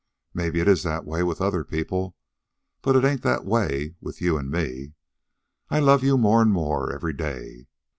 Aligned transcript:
Maybe 0.33 0.59
it's 0.61 0.81
the 0.81 0.99
way 1.05 1.19
it 1.19 1.21
is 1.21 1.27
with 1.27 1.41
other 1.41 1.63
people; 1.63 2.15
but 2.81 2.95
it 2.95 3.03
ain't 3.05 3.21
that 3.21 3.45
way 3.45 3.93
with 4.01 4.19
you 4.19 4.39
an' 4.39 4.49
me. 4.49 4.93
I 5.69 5.77
love 5.77 6.03
you 6.03 6.17
more 6.17 6.41
'n 6.41 6.49
more 6.49 6.91
every 6.91 7.13
day. 7.13 7.67